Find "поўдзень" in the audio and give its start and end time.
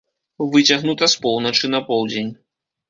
1.93-2.37